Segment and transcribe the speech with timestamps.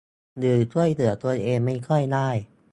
[0.37, 2.29] หรือช่วยเหลือตัวเองไม่ค่อยได้